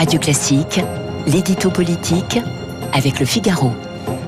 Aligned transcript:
Radio 0.00 0.18
Classique, 0.18 0.80
l'édito 1.26 1.70
politique 1.70 2.38
avec 2.94 3.20
le 3.20 3.26
Figaro. 3.26 3.70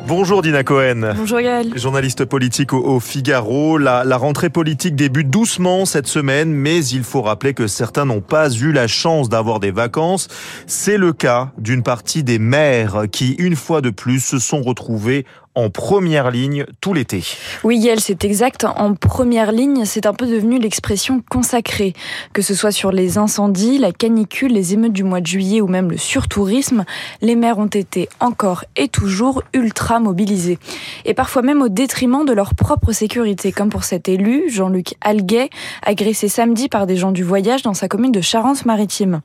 Bonjour 0.06 0.42
Dina 0.42 0.62
Cohen. 0.64 1.14
Bonjour 1.16 1.40
Gaël. 1.40 1.72
Journaliste 1.74 2.26
politique 2.26 2.74
au, 2.74 3.00
Figaro. 3.00 3.78
La, 3.78 4.04
la, 4.04 4.18
rentrée 4.18 4.50
politique 4.50 4.94
débute 4.94 5.30
doucement 5.30 5.86
cette 5.86 6.08
semaine, 6.08 6.52
mais 6.52 6.84
il 6.84 7.04
faut 7.04 7.22
rappeler 7.22 7.54
que 7.54 7.68
certains 7.68 8.04
n'ont 8.04 8.20
pas 8.20 8.50
eu 8.50 8.70
la 8.70 8.86
chance 8.86 9.30
d'avoir 9.30 9.60
des 9.60 9.70
vacances. 9.70 10.28
C'est 10.66 10.98
le 10.98 11.14
cas 11.14 11.52
d'une 11.56 11.82
partie 11.82 12.22
des 12.22 12.38
maires 12.38 13.04
qui, 13.10 13.32
une 13.38 13.56
fois 13.56 13.80
de 13.80 13.88
plus, 13.88 14.20
se 14.20 14.38
sont 14.38 14.60
retrouvés 14.60 15.24
en 15.54 15.68
première 15.68 16.30
ligne 16.30 16.64
tout 16.80 16.94
l'été. 16.94 17.22
Oui, 17.62 17.76
Yael, 17.78 18.00
c'est 18.00 18.24
exact. 18.24 18.64
En 18.64 18.94
première 18.94 19.52
ligne, 19.52 19.84
c'est 19.84 20.06
un 20.06 20.14
peu 20.14 20.26
devenu 20.26 20.58
l'expression 20.58 21.22
consacrée. 21.28 21.92
Que 22.32 22.40
ce 22.40 22.54
soit 22.54 22.72
sur 22.72 22.90
les 22.90 23.18
incendies, 23.18 23.78
la 23.78 23.92
canicule, 23.92 24.52
les 24.52 24.72
émeutes 24.72 24.92
du 24.92 25.04
mois 25.04 25.20
de 25.20 25.26
juillet 25.26 25.60
ou 25.60 25.66
même 25.66 25.90
le 25.90 25.98
surtourisme, 25.98 26.84
les 27.20 27.36
maires 27.36 27.58
ont 27.58 27.66
été 27.66 28.08
encore 28.20 28.64
et 28.76 28.88
toujours 28.88 29.42
ultra 29.52 30.00
mobilisés. 30.00 30.58
Et 31.04 31.14
parfois 31.14 31.42
même 31.42 31.60
au 31.60 31.68
détriment 31.68 32.24
de 32.24 32.32
leur 32.32 32.54
propre 32.54 32.92
sécurité, 32.92 33.52
comme 33.52 33.68
pour 33.68 33.84
cet 33.84 34.08
élu, 34.08 34.44
Jean-Luc 34.48 34.94
Alguet, 35.00 35.50
agressé 35.82 36.28
samedi 36.28 36.68
par 36.68 36.86
des 36.86 36.96
gens 36.96 37.12
du 37.12 37.24
voyage 37.24 37.62
dans 37.62 37.74
sa 37.74 37.88
commune 37.88 38.12
de 38.12 38.20
Charente-Maritime. 38.20 39.20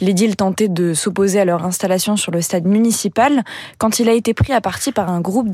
L'édile 0.00 0.36
tentait 0.36 0.68
de 0.68 0.94
s'opposer 0.94 1.40
à 1.40 1.44
leur 1.44 1.64
installation 1.64 2.16
sur 2.16 2.32
le 2.32 2.40
stade 2.40 2.66
municipal 2.66 3.44
quand 3.78 3.98
il 3.98 4.08
a 4.08 4.12
été 4.12 4.32
pris 4.32 4.52
à 4.52 4.60
partie 4.60 4.92
par 4.92 5.10
un 5.10 5.20
groupe 5.20 5.50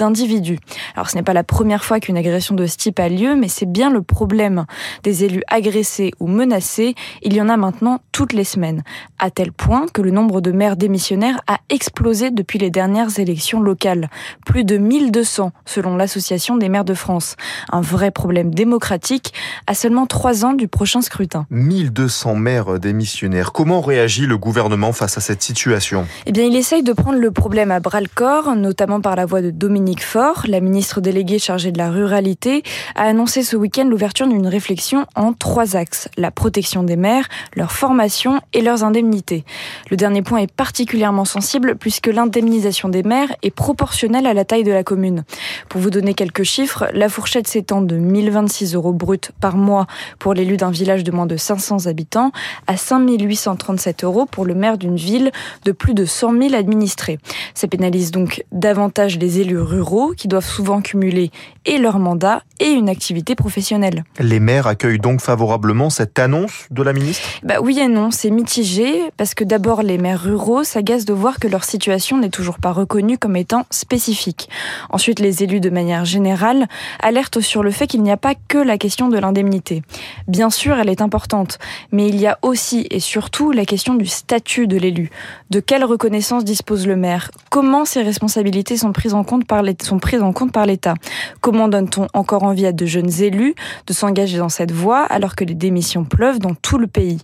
alors 0.95 1.11
ce 1.11 1.17
n'est 1.17 1.23
pas 1.23 1.33
la 1.33 1.45
première 1.45 1.85
fois 1.85 2.01
qu'une 2.01 2.17
agression 2.17 2.55
de 2.55 2.67
ce 2.67 2.77
type 2.77 2.99
a 2.99 3.09
lieu, 3.09 3.35
mais 3.35 3.49
c'est 3.49 3.71
bien 3.71 3.91
le 3.91 4.03
problème. 4.03 4.67
Des 5.03 5.25
élus 5.25 5.43
agressés 5.49 6.13
ou 6.21 6.27
menacés, 6.27 6.95
il 7.23 7.35
y 7.35 7.41
en 7.41 7.49
a 7.49 7.57
maintenant 7.57 8.01
toutes 8.13 8.33
les 8.33 8.45
semaines, 8.45 8.83
à 9.19 9.31
tel 9.31 9.53
point 9.53 9.87
que 9.93 10.03
le 10.03 10.11
nombre 10.11 10.41
de 10.41 10.53
maires 10.53 10.77
démissionnaires 10.77 11.41
a 11.47 11.59
explosé 11.71 12.31
depuis 12.31 12.59
les 12.59 12.71
dernières 12.71 13.19
élections 13.19 13.61
locales. 13.61 14.09
Plus 14.45 14.65
de 14.65 14.77
1200 14.77 15.53
selon 15.65 15.97
l'Association 15.97 16.57
des 16.57 16.69
maires 16.69 16.85
de 16.85 16.95
France. 16.95 17.37
Un 17.71 17.81
vrai 17.81 18.11
problème 18.11 18.55
démocratique 18.55 19.33
à 19.67 19.75
seulement 19.75 20.07
trois 20.07 20.45
ans 20.45 20.53
du 20.53 20.69
prochain 20.69 21.01
scrutin. 21.01 21.47
1200 21.51 22.35
maires 22.35 22.79
démissionnaires. 22.79 23.53
Comment 23.53 23.81
réagit 23.81 24.27
le 24.27 24.39
gouvernement 24.39 24.93
face 24.93 25.17
à 25.19 25.21
cette 25.21 25.43
situation? 25.43 26.07
Eh 26.27 26.33
bien, 26.33 26.45
il 26.45 26.57
essaye 26.57 26.83
de 26.83 26.93
prendre 26.93 27.19
le 27.19 27.31
problème 27.31 27.71
à 27.71 27.81
bras 27.81 28.01
le 28.01 28.09
corps, 28.13 28.55
notamment 28.57 29.01
par 29.01 29.17
la 29.17 29.27
voix 29.27 29.43
de 29.43 29.51
Dominique 29.51 30.02
La 30.47 30.61
ministre 30.61 31.01
déléguée 31.01 31.39
chargée 31.39 31.73
de 31.73 31.79
la 31.79 31.91
ruralité, 31.91 32.63
a 32.97 33.05
annoncé 33.05 33.43
ce 33.43 33.57
week-end 33.57 33.85
l'ouverture 33.85 34.27
d'une 34.27 34.47
réflexion 34.47 35.07
en 35.15 35.33
trois 35.33 35.75
axes. 35.75 36.09
La 36.19 36.31
protection 36.31 36.83
des 36.83 36.97
maires, 36.97 37.29
leur 37.57 37.73
formation 37.73 38.41
et 38.53 38.61
leurs 38.61 38.85
indemnités. 38.85 39.45
Le 39.91 39.97
dernier 39.97 40.21
point 40.21 40.39
est 40.39 40.53
particulièrement 40.53 41.25
sensible 41.25 41.77
puisque 41.77 42.09
l'indemnisation 42.09 42.91
des 42.91 43.03
maires 43.03 43.35
est 43.43 43.51
proportionnelle 43.51 44.27
à 44.27 44.35
la 44.35 44.45
taille 44.45 44.65
de 44.65 44.73
la 44.73 44.85
commune. 44.85 45.25
Pour 45.71 45.81
vous 45.81 45.91
donner 45.91 46.13
quelques 46.13 46.43
chiffres, 46.43 46.89
la 46.93 47.09
fourchette 47.09 47.49
s'étend 47.49 47.81
de 47.81 47.97
1026 47.97 48.75
euros 48.75 48.93
bruts 48.93 49.31
par 49.41 49.57
mois 49.57 49.87
pour 50.19 50.35
l'élu 50.35 50.59
d'un 50.59 50.71
village 50.71 51.05
de 51.05 51.13
moins 51.13 51.27
de 51.27 51.37
500 51.39 51.87
habitants 51.87 52.33
à 52.67 52.77
5837 52.77 54.05
euros 54.05 54.27
pour 54.27 54.45
le 54.45 54.55
maire 54.55 54.77
d'une 54.77 54.97
ville 54.97 55.31
de 55.65 55.73
plus 55.73 55.95
de 55.95 56.05
100 56.05 56.39
000 56.39 56.55
administrés. 56.55 57.19
Ça 57.55 57.69
pénalise 57.69 58.11
donc 58.11 58.45
davantage 58.53 59.19
les 59.19 59.41
élus 59.41 59.61
ruraux 59.61 60.13
qui 60.17 60.29
doivent 60.29 60.47
souvent 60.47 60.81
cumuler 60.81 61.31
et 61.65 61.79
leur 61.79 61.99
mandat 61.99 62.43
et 62.61 62.71
une 62.71 62.89
activité 62.89 63.35
professionnelle. 63.35 64.05
Les 64.19 64.41
maires 64.41 64.67
accueillent 64.67 64.99
donc 64.99 65.21
favorablement 65.21 65.91
cette 65.91 66.19
annonce 66.19 66.67
de 66.71 66.83
la 66.83 66.93
ministre? 66.93 67.27
Bah 67.43 67.57
Oui 67.61 67.79
et 67.79 67.89
non, 67.89 68.11
c'est 68.11 68.31
mitigé 68.31 69.11
parce 69.17 69.35
que 69.35 69.45
d'abord 69.45 69.83
les 69.83 69.99
maires 69.99 70.23
ruraux 70.23 70.65
s'agacent 70.65 71.05
de 71.05 71.13
voir 71.13 71.39
que 71.39 71.49
leur 71.49 71.65
situation 71.65 72.19
n'est 72.19 72.31
toujours 72.31 72.59
pas 72.59 72.73
reconnue 72.73 73.19
comme 73.19 73.37
étant 73.37 73.67
spécifique. 73.71 74.49
Ensuite, 74.91 75.21
les 75.21 75.43
élus 75.43 75.61
de 75.61 75.71
manière 75.71 76.05
générale 76.05 76.67
alertent 77.01 77.41
sur 77.41 77.63
le 77.63 77.71
fait 77.71 77.87
qu'il 77.87 78.03
n'y 78.03 78.11
a 78.11 78.17
pas 78.17 78.35
que 78.49 78.59
la 78.59 78.79
question 78.79 79.09
de 79.09 79.19
l'indemnité. 79.19 79.83
Bien 80.29 80.51
sûr, 80.51 80.79
elle 80.79 80.89
est 80.89 81.03
importante, 81.03 81.59
mais 81.91 82.09
il 82.09 82.21
y 82.21 82.27
a 82.27 82.39
aussi 82.43 82.87
et 82.91 83.01
surtout 83.01 83.53
la 83.53 83.65
question 83.65 83.95
du 83.95 84.07
statut 84.07 84.67
de 84.67 84.77
l'élu. 84.77 85.11
De 85.51 85.61
quelle 85.61 85.85
reconnaissance 85.85 86.45
dispose 86.45 86.87
le 86.87 86.97
maire? 86.97 87.31
Comment 87.51 87.85
ses 87.85 88.03
responsabilités 88.03 88.77
sont 88.77 88.93
prises 88.93 89.15
en 89.15 89.25
compte 89.25 89.47
par 89.47 89.63
l'État? 89.63 90.95
Comment 91.41 91.69
donne-t-on 91.69 92.07
encore 92.15 92.45
envie 92.45 92.67
à 92.67 92.73
de 92.73 92.87
jeunes 92.87 93.13
élus 93.21 93.55
de 93.87 93.93
s'engager 93.93 94.39
dans 94.39 94.49
cette 94.49 94.73
voie 94.73 95.03
alors 95.05 95.37
que 95.37 95.45
les 95.45 95.55
démissions 95.55 96.05
pleuvent 96.05 96.39
dans 96.39 96.55
tout 96.55 96.79
le 96.79 96.87
pays? 96.87 97.19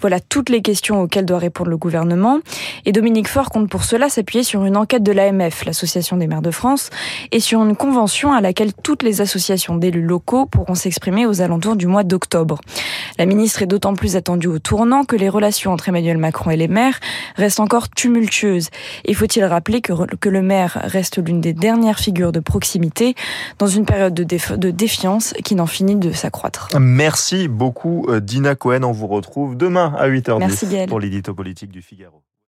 Voilà 0.00 0.20
toutes 0.20 0.50
les 0.50 0.60
questions 0.60 1.00
auxquelles 1.00 1.24
doit 1.24 1.38
répondre 1.38 1.70
le 1.70 1.76
gouvernement. 1.76 2.40
Et 2.84 2.92
Dominique 2.92 3.28
Faure 3.28 3.50
compte 3.50 3.70
pour 3.70 3.84
cela 3.84 4.08
s'appuyer 4.08 4.44
sur 4.44 4.64
une 4.64 4.76
enquête 4.76 5.02
de 5.02 5.12
l'AMF, 5.12 5.64
l'Association 5.64 6.16
des 6.16 6.26
maires 6.26 6.42
de 6.42 6.50
France, 6.50 6.90
et 7.32 7.40
sur 7.40 7.62
une 7.62 7.76
convention 7.76 8.32
à 8.32 8.40
laquelle 8.40 8.72
toutes 8.74 9.02
les 9.02 9.20
associations 9.20 9.76
d'élus 9.76 10.02
locaux 10.02 10.46
pourront 10.46 10.74
s'exprimer 10.74 11.26
aux 11.26 11.40
alentours 11.40 11.76
du 11.76 11.86
mois 11.86 12.04
d'octobre. 12.04 12.60
La 13.18 13.26
ministre 13.26 13.62
est 13.62 13.66
d'autant 13.66 13.94
plus 13.94 14.16
attendue 14.16 14.48
au 14.48 14.58
tournant 14.58 15.04
que 15.04 15.16
les 15.16 15.28
relations 15.28 15.72
entre 15.72 15.88
Emmanuel 15.88 16.18
Macron 16.18 16.50
et 16.50 16.56
les 16.56 16.68
maires 16.68 17.00
restent 17.36 17.60
encore 17.60 17.88
tumultueuses. 17.90 18.68
Que, 19.60 20.16
que 20.16 20.28
le 20.28 20.42
maire 20.42 20.80
reste 20.84 21.24
l'une 21.24 21.40
des 21.40 21.52
dernières 21.52 22.00
figure 22.00 22.32
de 22.32 22.40
proximité 22.40 23.14
dans 23.58 23.66
une 23.66 23.84
période 23.84 24.14
de, 24.14 24.56
de 24.56 24.70
défiance 24.70 25.34
qui 25.44 25.54
n'en 25.54 25.66
finit 25.66 25.96
de 25.96 26.12
s'accroître. 26.12 26.68
Merci 26.78 27.48
beaucoup 27.48 28.06
euh, 28.08 28.20
Dina 28.20 28.54
Cohen. 28.54 28.82
On 28.82 28.92
vous 28.92 29.06
retrouve 29.06 29.56
demain 29.56 29.94
à 29.98 30.08
8h10 30.08 30.86
pour 30.88 31.00
l'édito 31.00 31.34
politique 31.34 31.70
du 31.70 31.82
Figaro. 31.82 32.22